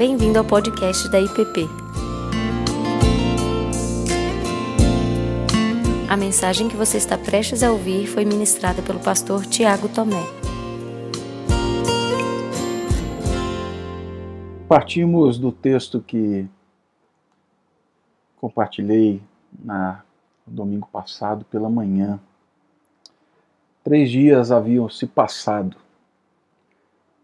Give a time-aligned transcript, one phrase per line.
[0.00, 1.68] Bem-vindo ao podcast da IPP.
[6.08, 10.22] A mensagem que você está prestes a ouvir foi ministrada pelo pastor Tiago Tomé.
[14.66, 16.48] Partimos do texto que
[18.40, 19.20] compartilhei
[19.52, 20.02] na,
[20.46, 22.18] domingo passado pela manhã.
[23.84, 25.76] Três dias haviam se passado.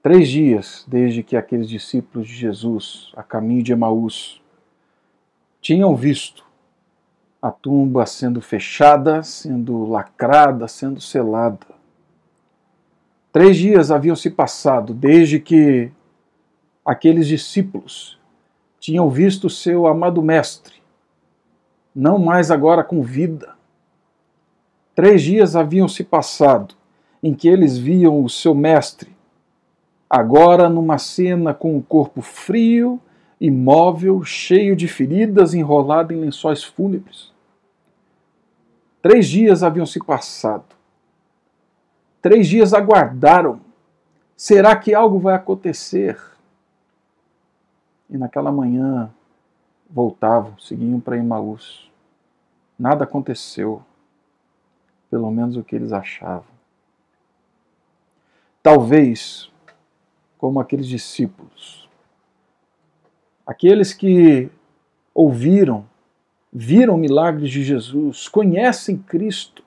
[0.06, 4.40] Três dias desde que aqueles discípulos de Jesus, a caminho de Emaús,
[5.60, 6.44] tinham visto
[7.42, 11.66] a tumba sendo fechada, sendo lacrada, sendo selada.
[13.32, 15.90] Três dias haviam se passado desde que
[16.84, 18.16] aqueles discípulos
[18.78, 20.80] tinham visto seu amado Mestre
[21.92, 23.56] não mais agora com vida.
[24.94, 26.76] Três dias haviam se passado
[27.20, 29.15] em que eles viam o seu mestre,
[30.08, 33.00] agora numa cena com o corpo frio,
[33.40, 37.32] imóvel, cheio de feridas, enrolado em lençóis fúnebres.
[39.02, 40.64] Três dias haviam se passado.
[42.20, 43.60] Três dias aguardaram.
[44.36, 46.18] Será que algo vai acontecer?
[48.10, 49.10] E naquela manhã
[49.88, 51.90] voltavam, seguiam para Emaús.
[52.78, 53.82] Nada aconteceu,
[55.10, 56.56] pelo menos o que eles achavam.
[58.62, 59.50] Talvez,
[60.38, 61.88] como aqueles discípulos,
[63.46, 64.50] aqueles que
[65.14, 65.86] ouviram,
[66.52, 69.62] viram milagres de Jesus, conhecem Cristo,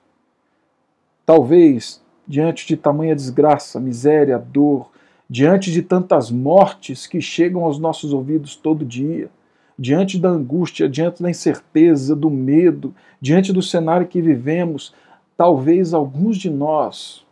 [1.26, 4.90] talvez diante de tamanha desgraça, miséria, dor,
[5.28, 9.30] diante de tantas mortes que chegam aos nossos ouvidos todo dia,
[9.78, 14.94] diante da angústia, diante da incerteza, do medo, diante do cenário que vivemos,
[15.36, 17.24] talvez alguns de nós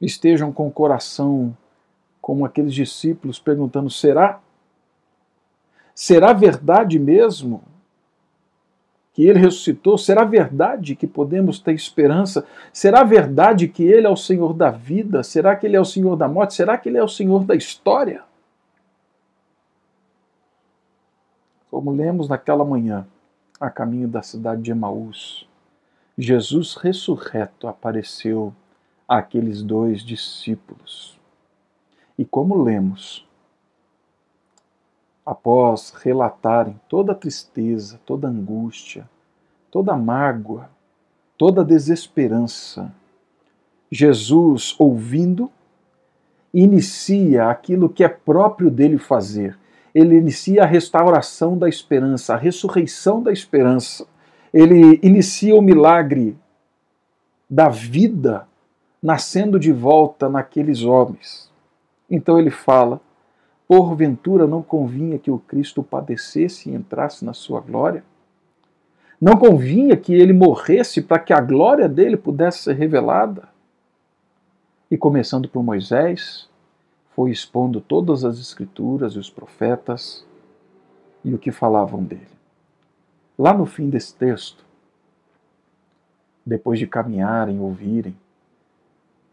[0.00, 1.56] estejam com o coração
[2.28, 4.42] como aqueles discípulos perguntando: será?
[5.94, 7.62] Será verdade mesmo
[9.14, 9.96] que ele ressuscitou?
[9.96, 12.46] Será verdade que podemos ter esperança?
[12.70, 15.22] Será verdade que ele é o Senhor da vida?
[15.22, 16.52] Será que ele é o Senhor da morte?
[16.52, 18.22] Será que ele é o Senhor da história?
[21.70, 23.06] Como lemos naquela manhã,
[23.58, 25.48] a caminho da cidade de Emaús,
[26.18, 28.54] Jesus ressurreto apareceu
[29.08, 31.17] àqueles dois discípulos.
[32.18, 33.26] E como lemos,
[35.24, 39.08] após relatarem toda a tristeza, toda a angústia,
[39.70, 40.68] toda a mágoa,
[41.36, 42.92] toda a desesperança,
[43.90, 45.50] Jesus, ouvindo,
[46.52, 49.56] inicia aquilo que é próprio dele fazer
[49.94, 54.06] ele inicia a restauração da esperança, a ressurreição da esperança.
[54.52, 56.36] Ele inicia o milagre
[57.48, 58.46] da vida
[59.02, 61.47] nascendo de volta naqueles homens.
[62.10, 63.00] Então ele fala:
[63.66, 68.02] porventura não convinha que o Cristo padecesse e entrasse na sua glória?
[69.20, 73.48] Não convinha que ele morresse para que a glória dele pudesse ser revelada?
[74.90, 76.48] E começando por Moisés,
[77.14, 80.24] foi expondo todas as escrituras e os profetas
[81.24, 82.28] e o que falavam dele.
[83.36, 84.64] Lá no fim desse texto,
[86.46, 88.16] depois de caminharem, ouvirem,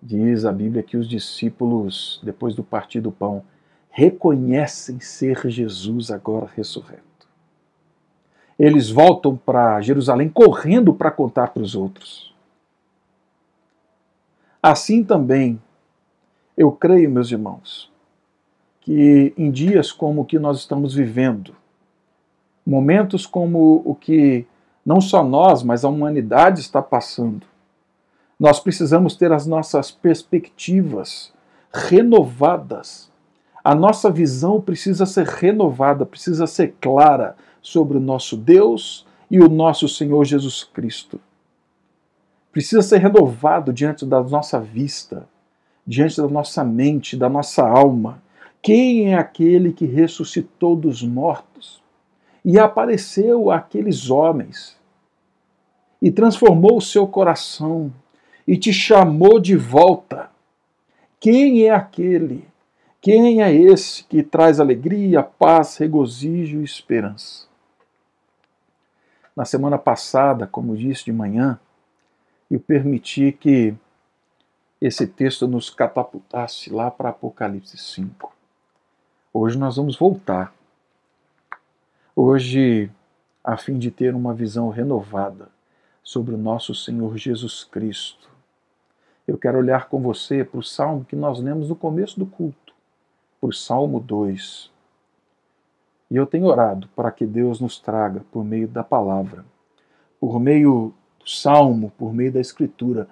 [0.05, 3.43] diz a Bíblia que os discípulos, depois do partir do pão,
[3.89, 7.03] reconhecem ser Jesus agora ressurreto.
[8.57, 12.33] Eles voltam para Jerusalém correndo para contar para os outros.
[14.61, 15.59] Assim também
[16.55, 17.91] eu creio, meus irmãos,
[18.81, 21.55] que em dias como o que nós estamos vivendo,
[22.65, 24.45] momentos como o que
[24.85, 27.45] não só nós, mas a humanidade está passando,
[28.39, 31.33] nós precisamos ter as nossas perspectivas
[31.73, 33.11] renovadas.
[33.63, 39.49] A nossa visão precisa ser renovada, precisa ser clara sobre o nosso Deus e o
[39.49, 41.19] nosso Senhor Jesus Cristo.
[42.51, 45.27] Precisa ser renovado diante da nossa vista
[45.85, 48.21] diante da nossa mente, da nossa alma.
[48.61, 51.81] Quem é aquele que ressuscitou dos mortos
[52.43, 54.75] e apareceu àqueles homens
[56.01, 57.93] e transformou o seu coração
[58.47, 60.29] e te chamou de volta?
[61.19, 62.47] Quem é aquele?
[63.01, 67.47] Quem é esse que traz alegria, paz, regozijo e esperança?
[69.35, 71.59] Na semana passada, como disse de manhã,
[72.49, 73.75] eu permiti que
[74.79, 78.33] esse texto nos catapultasse lá para Apocalipse 5.
[79.33, 80.53] Hoje nós vamos voltar.
[82.15, 82.89] Hoje,
[83.43, 85.49] a fim de ter uma visão renovada
[86.01, 88.29] sobre o nosso Senhor Jesus Cristo,
[89.27, 92.73] eu quero olhar com você para o salmo que nós lemos no começo do culto,
[93.39, 94.71] para o Salmo 2.
[96.11, 99.43] E eu tenho orado para que Deus nos traga, por meio da palavra,
[100.19, 103.07] por meio do salmo, por meio da escritura,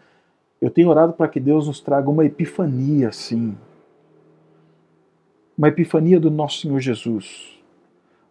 [0.61, 3.57] eu tenho orado para que Deus nos traga uma epifania, sim.
[5.57, 7.59] Uma epifania do nosso Senhor Jesus,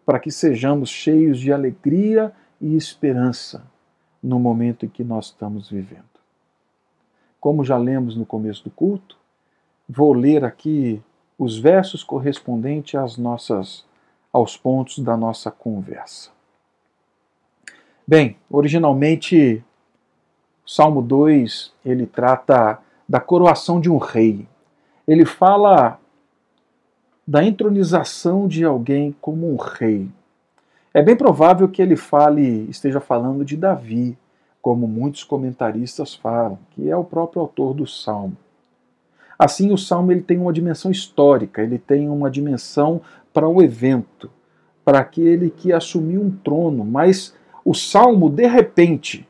[0.05, 3.63] para que sejamos cheios de alegria e esperança
[4.21, 6.12] no momento em que nós estamos vivendo.
[7.43, 9.17] Como já lemos no começo do culto,
[9.89, 11.01] vou ler aqui
[11.37, 13.83] os versos correspondentes às nossas
[14.31, 16.29] aos pontos da nossa conversa.
[18.07, 19.61] Bem, originalmente
[20.65, 22.79] Salmo 2, ele trata
[23.09, 24.47] da coroação de um rei.
[25.05, 25.99] Ele fala
[27.27, 30.09] da entronização de alguém como um rei.
[30.93, 34.17] É bem provável que ele fale, esteja falando de Davi,
[34.63, 38.37] como muitos comentaristas falam, que é o próprio autor do Salmo.
[39.37, 43.01] Assim, o Salmo ele tem uma dimensão histórica, ele tem uma dimensão
[43.33, 44.31] para o evento,
[44.85, 49.27] para aquele que assumiu um trono, mas o Salmo, de repente,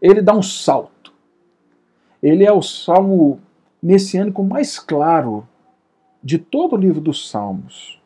[0.00, 1.12] ele dá um salto.
[2.22, 3.40] Ele é o salmo
[3.82, 5.46] messiânico mais claro
[6.22, 8.00] de todo o livro dos Salmos.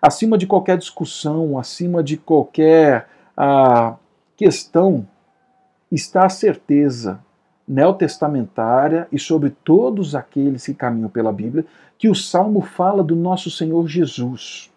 [0.00, 3.96] Acima de qualquer discussão, acima de qualquer ah,
[4.36, 5.06] questão,
[5.94, 7.22] está a certeza
[7.66, 11.64] neotestamentária e sobre todos aqueles que caminham pela Bíblia
[11.96, 14.70] que o Salmo fala do nosso Senhor Jesus.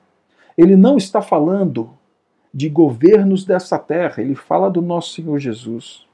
[0.57, 1.91] Ele não está falando
[2.53, 6.05] de governos dessa terra, ele fala do nosso Senhor Jesus.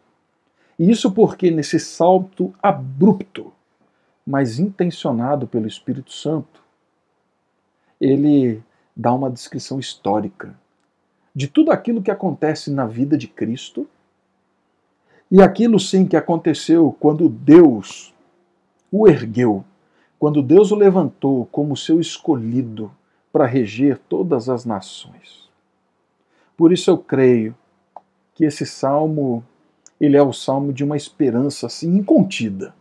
[0.77, 3.53] E isso porque nesse salto abrupto
[4.25, 6.63] mas intencionado pelo Espírito Santo,
[7.99, 8.63] ele
[8.95, 10.55] dá uma descrição histórica
[11.35, 13.87] de tudo aquilo que acontece na vida de Cristo
[15.33, 18.13] e aquilo sim que aconteceu quando Deus
[18.89, 19.65] o ergueu,
[20.17, 22.89] quando Deus o levantou como seu escolhido
[23.33, 25.49] para reger todas as nações.
[26.55, 27.53] Por isso eu creio
[28.33, 29.43] que esse salmo
[29.99, 32.73] ele é o salmo de uma esperança assim incontida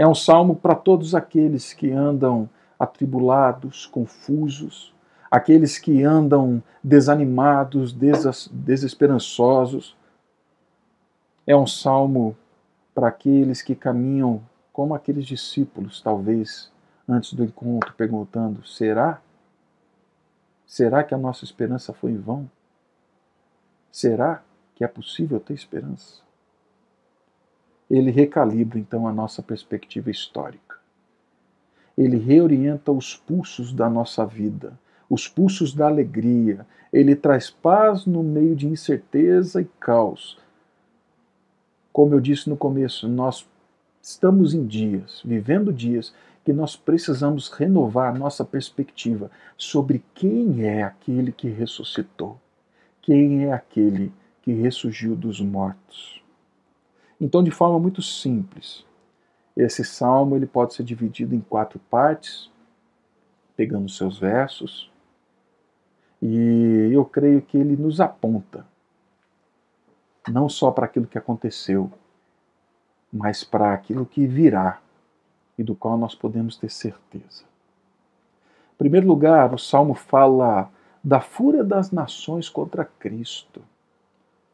[0.00, 4.94] é um salmo para todos aqueles que andam atribulados, confusos,
[5.30, 7.94] aqueles que andam desanimados,
[8.50, 9.94] desesperançosos.
[11.50, 12.36] É um salmo
[12.94, 14.40] para aqueles que caminham
[14.72, 16.70] como aqueles discípulos, talvez,
[17.08, 19.20] antes do encontro, perguntando: será?
[20.64, 22.48] Será que a nossa esperança foi em vão?
[23.90, 24.44] Será
[24.76, 26.22] que é possível ter esperança?
[27.90, 30.78] ele recalibra então a nossa perspectiva histórica.
[31.98, 36.64] Ele reorienta os pulsos da nossa vida, os pulsos da alegria.
[36.92, 40.38] Ele traz paz no meio de incerteza e caos.
[42.00, 43.46] Como eu disse no começo, nós
[44.00, 51.30] estamos em dias, vivendo dias, que nós precisamos renovar nossa perspectiva sobre quem é aquele
[51.30, 52.40] que ressuscitou,
[53.02, 54.10] quem é aquele
[54.40, 56.22] que ressurgiu dos mortos.
[57.20, 58.82] Então, de forma muito simples,
[59.54, 62.50] esse salmo ele pode ser dividido em quatro partes,
[63.54, 64.90] pegando seus versos,
[66.22, 68.69] e eu creio que ele nos aponta
[70.28, 71.90] não só para aquilo que aconteceu,
[73.12, 74.80] mas para aquilo que virá
[75.58, 77.44] e do qual nós podemos ter certeza.
[78.74, 80.70] Em primeiro lugar, o salmo fala
[81.02, 83.62] da fúria das nações contra Cristo.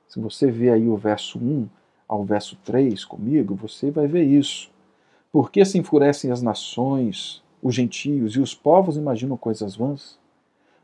[0.09, 1.69] Se você vê aí o verso 1,
[2.09, 4.71] ao verso 3 comigo, você vai ver isso.
[5.31, 10.19] Por que se enfurecem as nações, os gentios e os povos imaginam coisas vãs?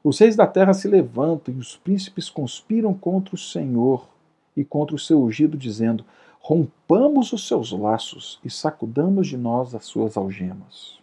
[0.05, 4.09] Os reis da terra se levantam e os príncipes conspiram contra o Senhor
[4.57, 6.05] e contra o seu ungido, dizendo:
[6.41, 11.01] Rompamos os seus laços e sacudamos de nós as suas algemas.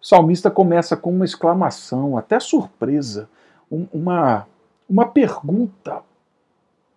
[0.00, 3.28] O salmista começa com uma exclamação, até surpresa,
[3.70, 4.46] uma,
[4.88, 6.02] uma pergunta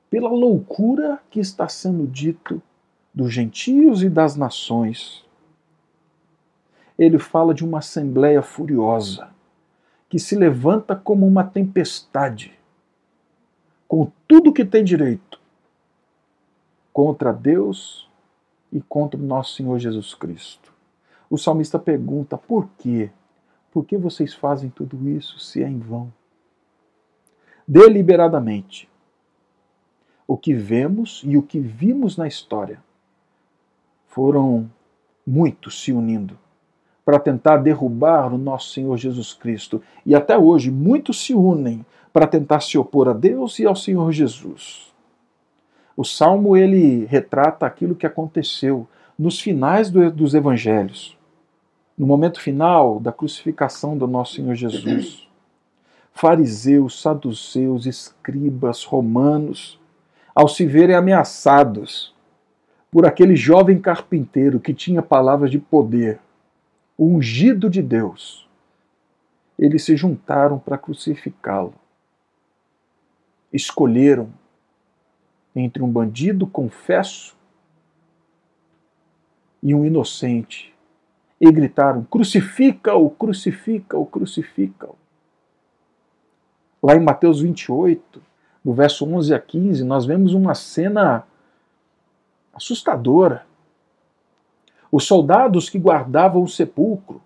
[0.09, 2.61] pela loucura que está sendo dito
[3.13, 5.23] dos gentios e das nações.
[6.97, 9.29] Ele fala de uma assembleia furiosa
[10.09, 12.53] que se levanta como uma tempestade,
[13.93, 15.39] com tudo que tem direito,
[16.91, 18.09] contra Deus
[18.71, 20.73] e contra o nosso Senhor Jesus Cristo.
[21.29, 23.11] O salmista pergunta: por quê?
[23.71, 26.11] Por que vocês fazem tudo isso se é em vão?
[27.67, 28.89] Deliberadamente,
[30.27, 32.83] o que vemos e o que vimos na história
[34.07, 34.71] foram
[35.23, 36.35] muitos se unindo
[37.05, 39.83] para tentar derrubar o nosso Senhor Jesus Cristo.
[40.03, 44.11] E até hoje, muitos se unem para tentar se opor a Deus e ao Senhor
[44.11, 44.93] Jesus.
[45.97, 51.17] O salmo ele retrata aquilo que aconteceu nos finais do, dos evangelhos,
[51.97, 55.27] no momento final da crucificação do nosso Senhor Jesus.
[56.13, 59.79] fariseus, saduceus, escribas, romanos,
[60.35, 62.13] ao se verem ameaçados
[62.91, 66.19] por aquele jovem carpinteiro que tinha palavras de poder,
[66.97, 68.47] ungido de Deus,
[69.57, 71.73] eles se juntaram para crucificá-lo.
[73.53, 74.33] Escolheram
[75.55, 77.37] entre um bandido confesso
[79.61, 80.73] e um inocente
[81.39, 84.95] e gritaram: Crucifica-o, crucifica-o, crucifica-o.
[86.81, 88.21] Lá em Mateus 28,
[88.63, 91.25] no verso 11 a 15, nós vemos uma cena
[92.53, 93.45] assustadora.
[94.91, 97.21] Os soldados que guardavam o sepulcro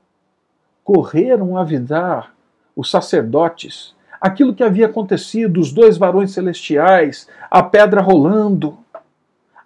[0.84, 2.34] correram a avisar
[2.75, 8.77] os sacerdotes aquilo que havia acontecido, os dois varões celestiais, a pedra rolando,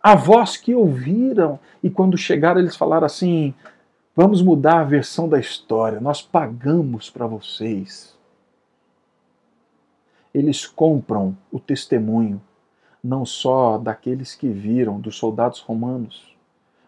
[0.01, 3.53] a voz que ouviram, e quando chegaram eles falaram assim:
[4.15, 8.17] vamos mudar a versão da história, nós pagamos para vocês.
[10.33, 12.41] Eles compram o testemunho,
[13.03, 16.35] não só daqueles que viram, dos soldados romanos,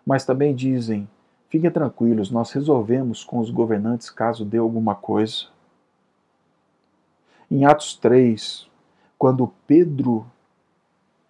[0.05, 1.07] mas também dizem:
[1.49, 5.52] fiquem tranquilos, nós resolvemos com os governantes caso dê alguma coisa.
[7.53, 8.67] Em Atos 3,
[9.15, 10.25] quando Pedro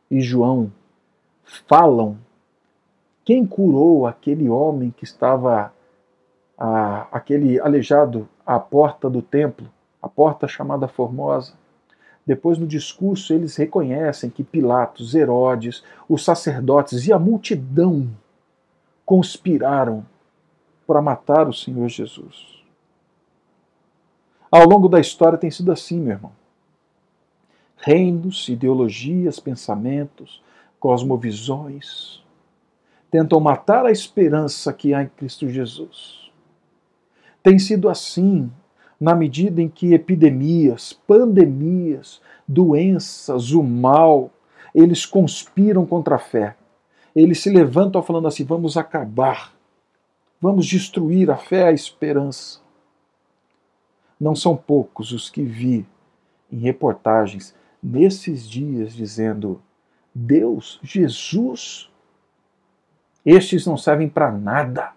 [0.10, 0.72] e João
[1.68, 2.18] falam
[3.26, 5.74] quem curou aquele homem que estava,
[6.58, 9.70] a, aquele aleijado à porta do templo,
[10.02, 11.56] a porta chamada Formosa.
[12.26, 18.10] Depois, no discurso, eles reconhecem que Pilatos, Herodes, os sacerdotes e a multidão
[19.06, 20.06] conspiraram
[20.88, 22.63] para matar o Senhor Jesus.
[24.54, 26.32] Ao longo da história tem sido assim, meu irmão.
[27.76, 30.44] Reinos, ideologias, pensamentos,
[30.80, 32.22] cosmovisões
[33.10, 36.32] tentam matar a esperança que há em Cristo Jesus.
[37.42, 38.52] Tem sido assim
[39.00, 44.30] na medida em que epidemias, pandemias, doenças, o mal,
[44.74, 46.56] eles conspiram contra a fé.
[47.16, 49.52] Eles se levantam falando assim: vamos acabar,
[50.40, 52.63] vamos destruir a fé, a esperança.
[54.24, 55.86] Não são poucos os que vi
[56.50, 57.54] em reportagens
[57.84, 59.62] nesses dias dizendo:
[60.16, 61.92] Deus, Jesus,
[63.26, 64.94] estes não servem para nada.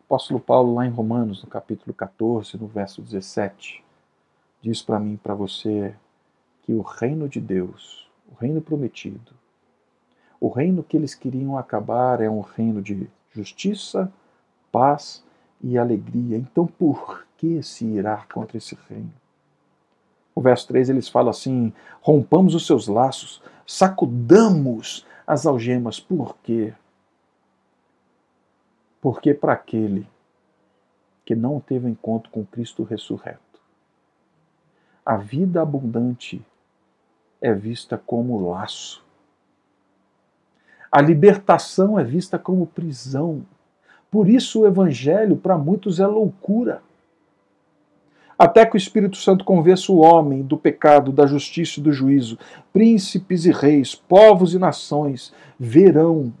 [0.00, 3.84] O apóstolo Paulo, lá em Romanos, no capítulo 14, no verso 17,
[4.60, 5.94] diz para mim e para você
[6.64, 9.32] que o reino de Deus, o reino prometido,
[10.40, 14.12] o reino que eles queriam acabar é um reino de justiça,
[14.70, 15.24] paz
[15.62, 16.36] e alegria.
[16.36, 19.12] Então, por que se irá contra esse reino?
[20.34, 26.00] O verso 3 eles falam assim: rompamos os seus laços, sacudamos as algemas.
[26.00, 26.72] Por quê?
[29.00, 30.06] Porque para aquele
[31.24, 33.60] que não teve encontro com Cristo ressurreto,
[35.04, 36.44] a vida abundante
[37.40, 39.04] é vista como laço.
[40.92, 43.44] A libertação é vista como prisão.
[44.10, 46.82] Por isso o evangelho para muitos é loucura.
[48.36, 52.38] Até que o Espírito Santo convença o homem do pecado, da justiça e do juízo,
[52.72, 56.32] príncipes e reis, povos e nações verão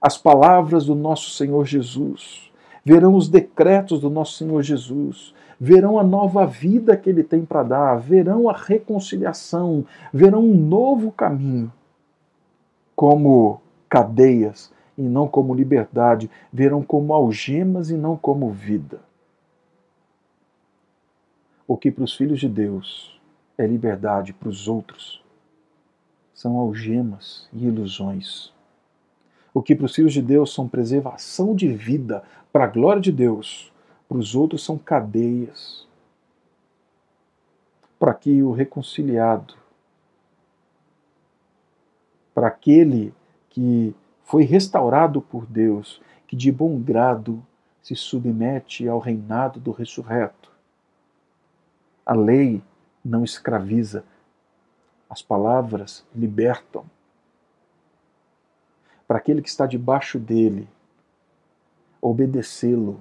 [0.00, 2.50] as palavras do nosso Senhor Jesus,
[2.84, 7.62] verão os decretos do nosso Senhor Jesus, verão a nova vida que ele tem para
[7.62, 11.72] dar, verão a reconciliação, verão um novo caminho,
[12.96, 19.00] como cadeias e não como liberdade, verão como algemas e não como vida.
[21.66, 23.20] O que para os filhos de Deus
[23.56, 25.24] é liberdade, para os outros
[26.34, 28.52] são algemas e ilusões.
[29.52, 33.12] O que para os filhos de Deus são preservação de vida para a glória de
[33.12, 33.72] Deus,
[34.08, 35.86] para os outros são cadeias.
[37.98, 39.54] Para que o reconciliado,
[42.34, 43.14] para aquele
[43.48, 47.44] que foi restaurado por Deus, que de bom grado
[47.82, 50.50] se submete ao reinado do ressurreto.
[52.04, 52.62] A lei
[53.04, 54.04] não escraviza,
[55.08, 56.84] as palavras libertam.
[59.06, 60.66] Para aquele que está debaixo dele,
[62.00, 63.00] obedecê-lo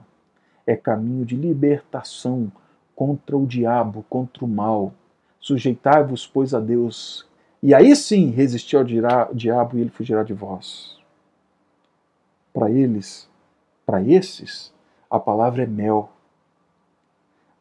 [0.67, 2.51] é caminho de libertação
[2.95, 4.93] contra o diabo, contra o mal.
[5.39, 7.25] Sujeitai-vos, pois, a Deus,
[7.61, 8.83] e aí sim resistir ao
[9.33, 11.02] diabo e ele fugirá de vós.
[12.53, 13.27] Para eles,
[13.85, 14.71] para esses,
[15.09, 16.09] a palavra é mel.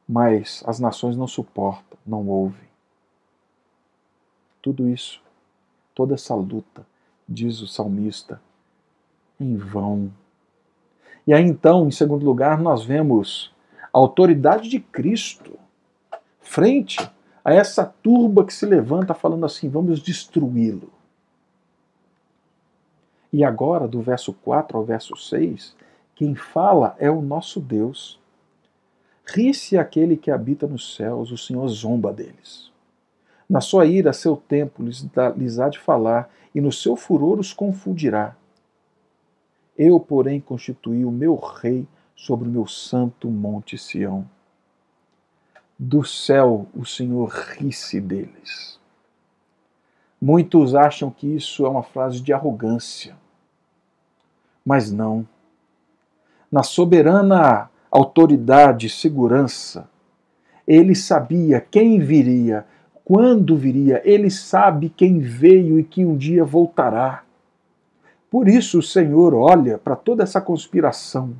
[0.07, 2.69] Mas as nações não suportam, não ouvem.
[4.61, 5.21] Tudo isso,
[5.95, 6.87] toda essa luta,
[7.29, 8.41] diz o salmista,
[9.41, 10.13] em vão.
[11.27, 13.53] E aí então, em segundo lugar, nós vemos
[13.93, 15.59] a autoridade de Cristo,
[16.41, 16.99] frente
[17.45, 20.93] a essa turba que se levanta falando assim: vamos destruí-lo.
[23.33, 25.75] E agora, do verso 4 ao verso 6,
[26.15, 28.21] quem fala é o nosso Deus.
[29.25, 32.71] Ri-se aquele que habita nos céus, o Senhor zomba deles.
[33.49, 37.39] Na sua ira, seu tempo lhes, dá, lhes há de falar, e no seu furor
[37.39, 38.37] os confundirá.
[39.77, 44.29] Eu, porém, constituí o meu rei sobre o meu santo monte Sião.
[45.79, 48.79] Do céu o Senhor ri-se deles.
[50.21, 53.17] Muitos acham que isso é uma frase de arrogância,
[54.64, 55.26] mas não.
[56.50, 59.88] Na soberana autoridade e segurança,
[60.66, 62.64] ele sabia quem viria,
[63.04, 67.23] quando viria, ele sabe quem veio e que um dia voltará.
[68.31, 71.35] Por isso o Senhor olha para toda essa conspiração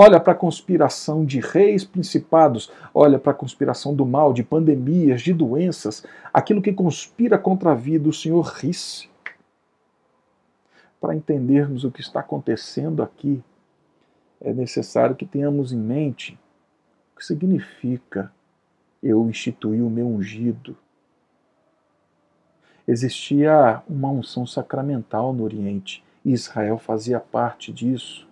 [0.00, 5.20] olha para a conspiração de reis, principados, olha para a conspiração do mal, de pandemias,
[5.20, 6.02] de doenças,
[6.32, 9.09] aquilo que conspira contra a vida, o Senhor ri-se.
[11.00, 13.42] Para entendermos o que está acontecendo aqui,
[14.40, 16.38] é necessário que tenhamos em mente
[17.12, 18.32] o que significa
[19.02, 20.76] eu instituir o meu ungido.
[22.86, 28.28] Existia uma unção sacramental no Oriente e Israel fazia parte disso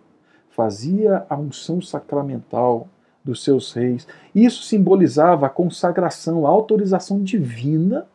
[0.58, 2.88] fazia a unção sacramental
[3.22, 4.08] dos seus reis.
[4.34, 8.08] Isso simbolizava a consagração, a autorização divina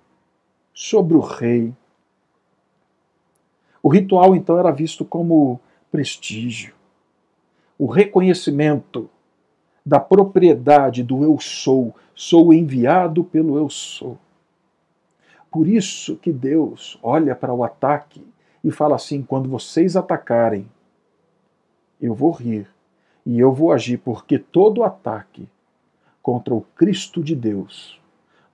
[0.73, 1.73] sobre o rei.
[3.83, 5.59] O ritual então era visto como
[5.91, 6.73] prestígio,
[7.77, 9.09] o reconhecimento
[9.85, 14.17] da propriedade do eu sou, sou enviado pelo eu sou.
[15.51, 18.25] Por isso que Deus olha para o ataque
[18.63, 20.65] e fala assim: quando vocês atacarem,
[22.01, 22.67] eu vou rir
[23.25, 25.47] e eu vou agir, porque todo ataque
[26.21, 27.99] contra o Cristo de Deus,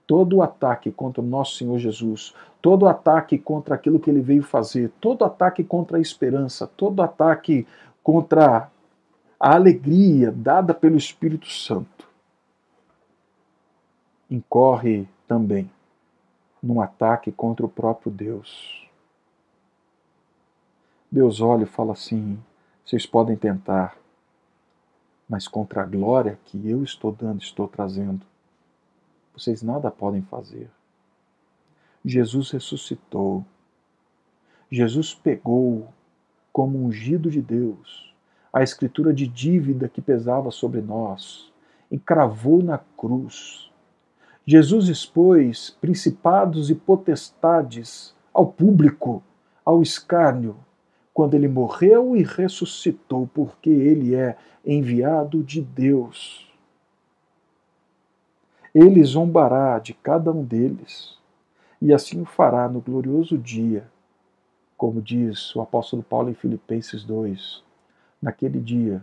[0.06, 4.90] todo ataque contra o nosso Senhor Jesus, todo ataque contra aquilo que ele veio fazer,
[5.00, 7.66] todo ataque contra a esperança, todo ataque
[8.02, 8.70] contra
[9.38, 12.08] a alegria dada pelo Espírito Santo,
[14.30, 15.70] incorre também
[16.62, 18.88] num ataque contra o próprio Deus.
[21.10, 22.38] Deus olha e fala assim:
[22.84, 23.96] vocês podem tentar,
[25.28, 28.24] mas contra a glória que eu estou dando, estou trazendo,
[29.32, 30.70] vocês nada podem fazer.
[32.04, 33.44] Jesus ressuscitou.
[34.70, 35.88] Jesus pegou
[36.52, 38.10] como ungido de Deus
[38.52, 41.52] a escritura de dívida que pesava sobre nós,
[41.90, 43.70] encravou na cruz.
[44.44, 49.22] Jesus expôs principados e potestades ao público,
[49.64, 50.56] ao escárnio,
[51.14, 56.48] quando ele morreu e ressuscitou, porque ele é enviado de Deus.
[58.74, 61.19] Ele zombará de cada um deles,
[61.80, 63.88] e assim o fará no glorioso dia,
[64.76, 67.62] como diz o apóstolo Paulo em Filipenses 2,
[68.20, 69.02] naquele dia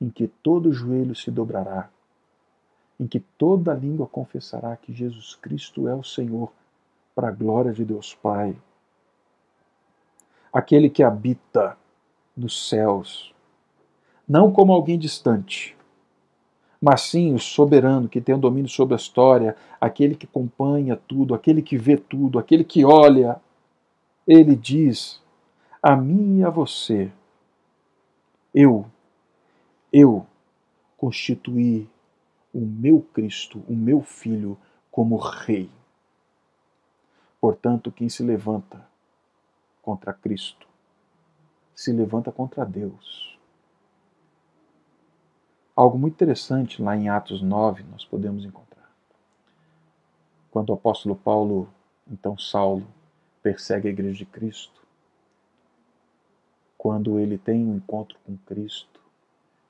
[0.00, 1.90] em que todo joelho se dobrará,
[2.98, 6.52] em que toda língua confessará que Jesus Cristo é o Senhor,
[7.14, 8.56] para a glória de Deus Pai.
[10.52, 11.76] Aquele que habita
[12.36, 13.34] nos céus,
[14.26, 15.76] não como alguém distante,
[16.80, 21.34] mas sim o soberano que tem o domínio sobre a história, aquele que acompanha tudo,
[21.34, 23.40] aquele que vê tudo, aquele que olha.
[24.26, 25.20] Ele diz:
[25.82, 27.12] A mim e a você,
[28.54, 28.86] eu,
[29.92, 30.26] eu
[30.96, 31.88] constituí
[32.52, 34.56] o meu Cristo, o meu Filho,
[34.90, 35.70] como Rei.
[37.40, 38.86] Portanto, quem se levanta
[39.82, 40.66] contra Cristo,
[41.74, 43.29] se levanta contra Deus.
[45.80, 48.92] Algo muito interessante lá em Atos 9 nós podemos encontrar.
[50.50, 51.72] Quando o apóstolo Paulo,
[52.06, 52.86] então Saulo,
[53.42, 54.78] persegue a igreja de Cristo,
[56.76, 59.00] quando ele tem um encontro com Cristo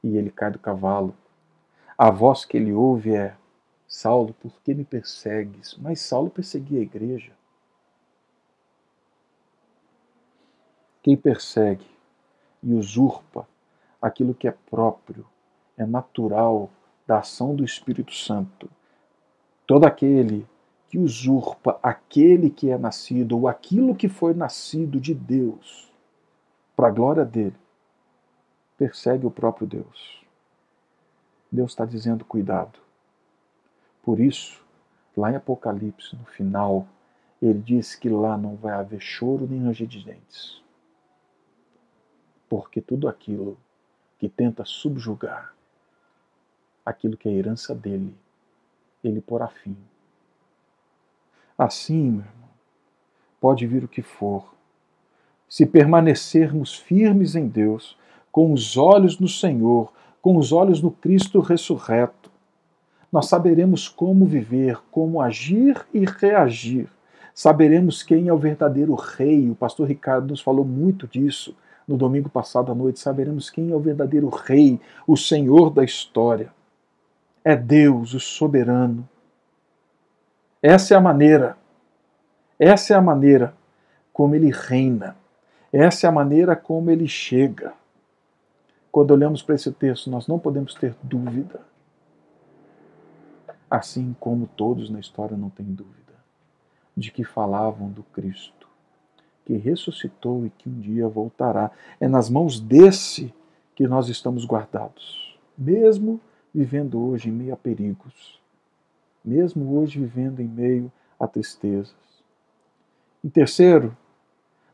[0.02, 1.14] e ele cai do cavalo,
[1.96, 3.36] a voz que ele ouve é:
[3.86, 5.76] Saulo, por que me persegues?
[5.78, 7.32] Mas Saulo perseguia a igreja.
[11.04, 11.86] Quem persegue
[12.60, 13.46] e usurpa
[14.02, 15.24] aquilo que é próprio,
[15.80, 16.70] é natural
[17.06, 18.70] da ação do Espírito Santo,
[19.66, 20.46] todo aquele
[20.88, 25.92] que usurpa aquele que é nascido ou aquilo que foi nascido de Deus,
[26.76, 27.56] para a glória dele,
[28.76, 30.24] persegue o próprio Deus.
[31.50, 32.78] Deus está dizendo cuidado.
[34.02, 34.64] Por isso,
[35.16, 36.86] lá em Apocalipse, no final,
[37.40, 40.60] ele diz que lá não vai haver choro nem ranger de dentes
[42.50, 43.56] porque tudo aquilo
[44.18, 45.54] que tenta subjugar,
[46.84, 48.14] aquilo que é herança dele,
[49.02, 49.76] ele porá fim.
[51.56, 52.50] Assim, meu irmão,
[53.40, 54.54] pode vir o que for,
[55.48, 57.96] se permanecermos firmes em Deus,
[58.30, 62.30] com os olhos no Senhor, com os olhos no Cristo ressurreto,
[63.12, 66.88] nós saberemos como viver, como agir e reagir.
[67.34, 69.50] Saberemos quem é o verdadeiro rei.
[69.50, 71.56] O pastor Ricardo nos falou muito disso
[71.88, 73.00] no domingo passado à noite.
[73.00, 76.52] Saberemos quem é o verdadeiro rei, o Senhor da história.
[77.44, 79.08] É Deus, o soberano.
[80.62, 81.56] Essa é a maneira.
[82.58, 83.54] Essa é a maneira
[84.12, 85.16] como ele reina.
[85.72, 87.72] Essa é a maneira como ele chega.
[88.92, 91.60] Quando olhamos para esse texto, nós não podemos ter dúvida.
[93.70, 96.00] Assim como todos na história não têm dúvida
[96.96, 98.68] de que falavam do Cristo,
[99.46, 101.70] que ressuscitou e que um dia voltará.
[101.98, 103.32] É nas mãos desse
[103.74, 106.20] que nós estamos guardados, mesmo
[106.54, 108.40] vivendo hoje em meio a perigos,
[109.24, 111.94] mesmo hoje vivendo em meio a tristezas.
[113.22, 113.96] Em terceiro,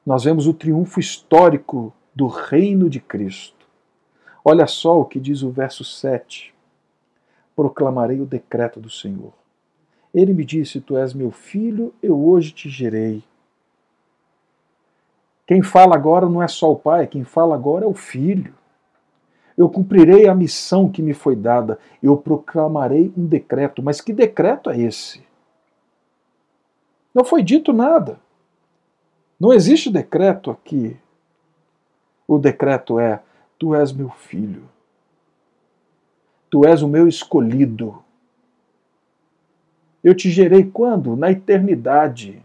[0.04, 3.66] nós vemos o triunfo histórico do reino de Cristo.
[4.44, 6.54] Olha só o que diz o verso 7.
[7.56, 9.32] Proclamarei o decreto do Senhor.
[10.14, 13.24] Ele me disse: Tu és meu filho, eu hoje te gerei.
[15.46, 18.54] Quem fala agora não é só o pai, quem fala agora é o filho.
[19.56, 23.82] Eu cumprirei a missão que me foi dada, eu proclamarei um decreto.
[23.82, 25.24] Mas que decreto é esse?
[27.14, 28.20] Não foi dito nada.
[29.40, 30.96] Não existe decreto aqui.
[32.28, 33.22] O decreto é:
[33.58, 34.68] Tu és meu filho.
[36.50, 38.02] Tu és o meu escolhido.
[40.04, 41.16] Eu te gerei quando?
[41.16, 42.42] Na eternidade.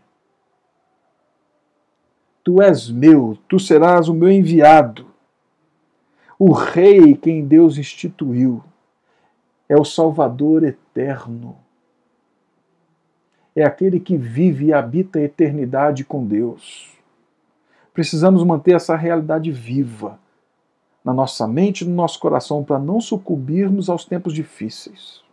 [2.44, 5.11] Tu és meu, tu serás o meu enviado.
[6.44, 8.64] O Rei quem Deus instituiu
[9.70, 11.56] é o Salvador eterno
[13.56, 16.98] é aquele que vive e habita a eternidade com Deus.
[17.94, 20.20] Precisamos manter essa realidade viva
[21.06, 25.24] na nossa mente e no nosso coração para não sucumbirmos aos tempos difíceis.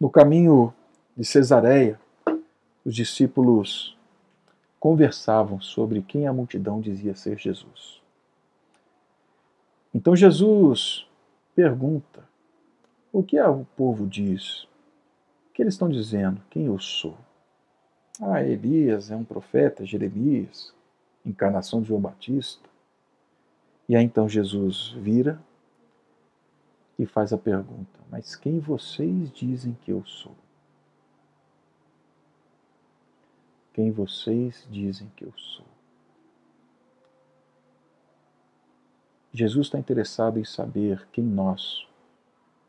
[0.00, 0.72] No caminho
[1.14, 2.00] de Cesareia,
[2.86, 3.98] os discípulos
[4.80, 8.01] conversavam sobre quem a multidão dizia ser Jesus.
[9.94, 11.06] Então Jesus
[11.54, 12.24] pergunta:
[13.12, 14.64] O que o povo diz?
[15.48, 16.40] O que eles estão dizendo?
[16.50, 17.16] Quem eu sou?
[18.20, 20.72] Ah, Elias é um profeta, Jeremias,
[21.24, 22.68] encarnação de João Batista.
[23.88, 25.40] E aí então Jesus vira
[26.98, 30.34] e faz a pergunta: Mas quem vocês dizem que eu sou?
[33.74, 35.71] Quem vocês dizem que eu sou?
[39.32, 41.86] Jesus está interessado em saber quem nós,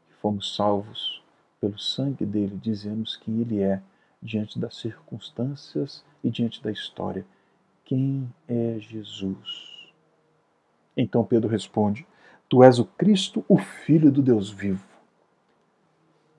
[0.07, 1.21] que fomos salvos
[1.59, 3.81] pelo sangue dele, dizemos quem ele é
[4.21, 7.25] diante das circunstâncias e diante da história.
[7.83, 9.91] Quem é Jesus?
[10.95, 12.07] Então Pedro responde:
[12.47, 14.85] Tu és o Cristo, o Filho do Deus vivo.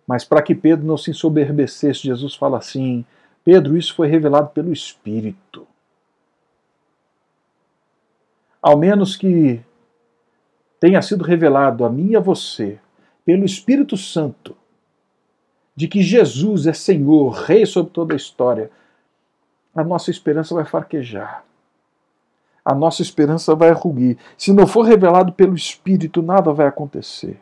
[0.07, 3.05] Mas para que Pedro não se ensoberbecesse, Jesus fala assim:
[3.45, 5.67] Pedro, isso foi revelado pelo Espírito.
[8.63, 9.63] Ao menos que
[10.81, 12.79] tenha sido revelado a mim e a você
[13.25, 14.57] pelo Espírito Santo
[15.75, 18.71] de que Jesus é Senhor, Rei sobre toda a história,
[19.75, 21.45] a nossa esperança vai farquejar.
[22.65, 24.17] A nossa esperança vai ruir.
[24.39, 27.41] Se não for revelado pelo Espírito, nada vai acontecer.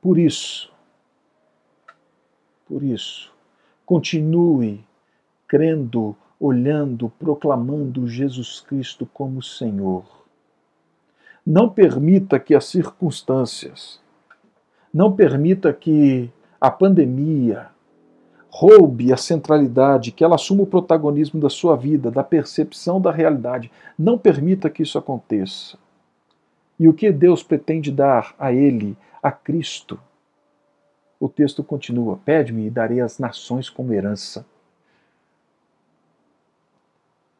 [0.00, 0.70] Por isso,
[2.68, 3.32] por isso,
[3.86, 4.84] continue
[5.48, 10.21] crendo, olhando, proclamando Jesus Cristo como Senhor.
[11.44, 14.00] Não permita que as circunstâncias,
[14.92, 17.68] não permita que a pandemia
[18.48, 23.72] roube a centralidade, que ela assuma o protagonismo da sua vida, da percepção da realidade.
[23.98, 25.78] Não permita que isso aconteça.
[26.78, 29.98] E o que Deus pretende dar a ele, a Cristo?
[31.18, 34.44] O texto continua: Pede-me e darei as nações como herança.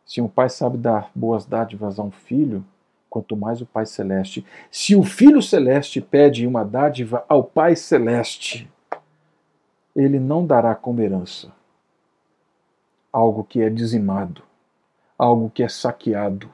[0.07, 2.65] Se um pai sabe dar boas dádivas a um filho,
[3.13, 4.43] quanto mais o Pai Celeste.
[4.71, 8.73] Se o Filho Celeste pede uma dádiva ao Pai Celeste,
[9.95, 11.53] ele não dará como herança
[13.13, 14.43] algo que é dizimado,
[15.19, 16.49] algo que é saqueado.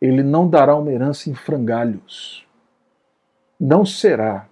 [0.00, 2.46] Ele não dará uma herança em frangalhos.
[3.60, 4.48] Não será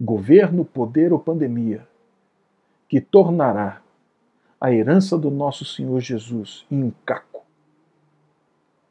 [0.00, 1.86] governo, poder ou pandemia
[2.88, 3.80] que tornará
[4.60, 7.27] a herança do nosso Senhor Jesus em um caco.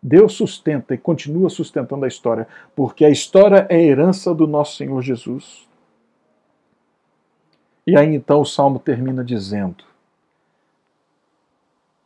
[0.01, 5.01] Deus sustenta e continua sustentando a história, porque a história é herança do nosso Senhor
[5.01, 5.67] Jesus.
[7.85, 9.83] E aí então o salmo termina dizendo: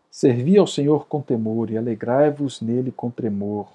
[0.09, 3.67] Servi ao Senhor com temor e alegrai-vos nele com tremor.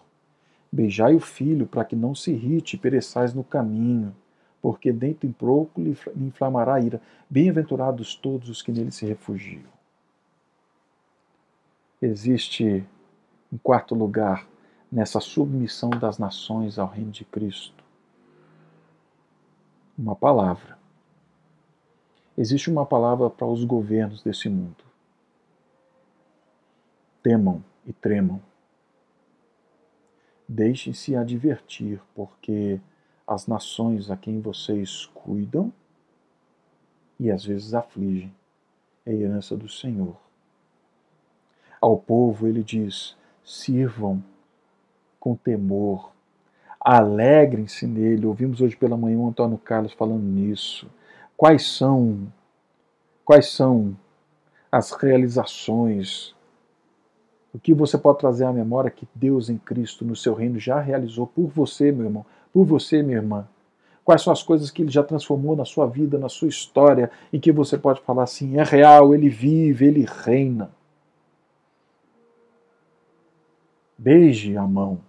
[0.71, 4.15] Beijai o filho para que não se irrite e pereçais no caminho,
[4.63, 7.01] porque dentro em pouco lhe inflamará a ira.
[7.29, 9.77] Bem-aventurados todos os que nele se refugiam.
[12.01, 12.85] Existe
[13.57, 14.47] em quarto lugar,
[14.93, 17.83] nessa submissão das nações ao reino de Cristo,
[19.97, 20.79] uma palavra.
[22.37, 24.85] Existe uma palavra para os governos desse mundo.
[27.23, 28.43] Temam e tremam.
[30.47, 32.79] Deixem-se advertir, porque
[33.27, 35.73] as nações a quem vocês cuidam
[37.19, 38.33] e às vezes afligem
[39.07, 40.15] é herança do Senhor.
[41.81, 44.23] Ao povo ele diz: sirvam
[45.21, 46.11] com temor,
[46.81, 48.27] alegrem-se nele.
[48.27, 50.91] Ouvimos hoje pela manhã o Antônio Carlos falando nisso.
[51.37, 52.27] Quais são
[53.25, 53.97] quais são
[54.71, 56.35] as realizações?
[57.55, 60.81] O que você pode trazer à memória que Deus em Cristo no seu reino já
[60.81, 63.49] realizou por você, meu irmão, por você, minha irmã?
[64.05, 67.41] Quais são as coisas que ele já transformou na sua vida, na sua história, em
[67.41, 70.71] que você pode falar assim: é real, ele vive, ele reina.
[73.99, 75.01] Beije a mão.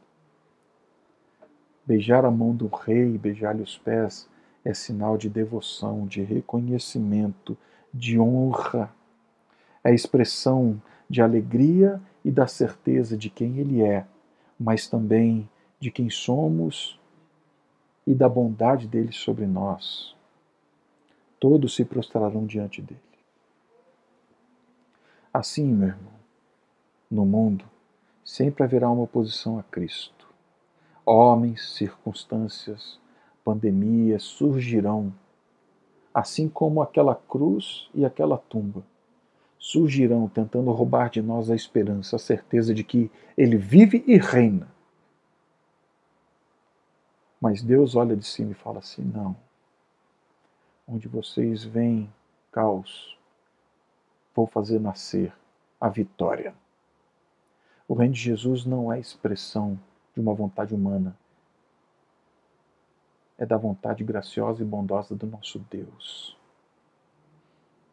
[1.85, 4.29] Beijar a mão do rei, beijar-lhe os pés,
[4.63, 7.57] é sinal de devoção, de reconhecimento,
[7.93, 8.93] de honra.
[9.83, 14.05] É expressão de alegria e da certeza de quem ele é,
[14.59, 16.99] mas também de quem somos
[18.05, 20.15] e da bondade dele sobre nós.
[21.39, 22.99] Todos se prostrarão diante dele.
[25.33, 26.13] Assim, meu irmão,
[27.11, 27.65] no mundo,
[28.27, 30.27] sempre haverá uma oposição a Cristo.
[31.05, 32.99] Homens, circunstâncias,
[33.43, 35.13] pandemias surgirão,
[36.13, 38.83] assim como aquela cruz e aquela tumba
[39.57, 44.67] surgirão tentando roubar de nós a esperança, a certeza de que Ele vive e reina.
[47.39, 49.35] Mas Deus olha de cima e fala assim: não.
[50.87, 52.11] Onde vocês veem
[52.51, 53.17] caos,
[54.35, 55.33] vou fazer nascer
[55.79, 56.53] a vitória.
[57.87, 59.79] O reino de Jesus não é expressão
[60.13, 61.17] de uma vontade humana.
[63.37, 66.35] É da vontade graciosa e bondosa do nosso Deus.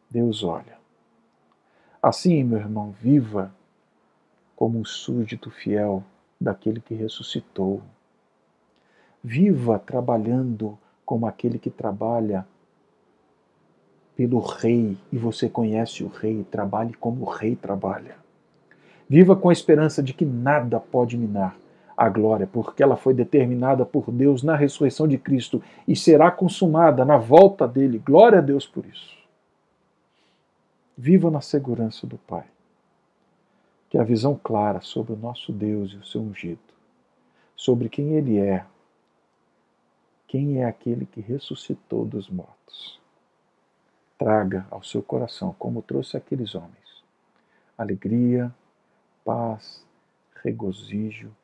[0.09, 0.77] Deus olha.
[2.01, 3.53] Assim, meu irmão, viva
[4.55, 6.03] como um súdito fiel
[6.39, 7.81] daquele que ressuscitou.
[9.23, 12.45] Viva trabalhando como aquele que trabalha
[14.15, 18.24] pelo rei e você conhece o rei, trabalhe como o rei trabalha.
[19.07, 21.57] Viva com a esperança de que nada pode minar
[21.95, 27.05] a glória, porque ela foi determinada por Deus na ressurreição de Cristo e será consumada
[27.05, 27.99] na volta dele.
[27.99, 29.15] Glória a Deus por isso.
[30.97, 32.45] Viva na segurança do Pai.
[33.89, 36.59] Que a visão clara sobre o nosso Deus e o seu ungido,
[37.55, 38.65] sobre quem ele é,
[40.27, 42.99] quem é aquele que ressuscitou dos mortos,
[44.17, 47.03] traga ao seu coração, como trouxe aqueles homens,
[47.77, 48.53] alegria,
[49.25, 49.83] paz,
[50.43, 51.35] regozijo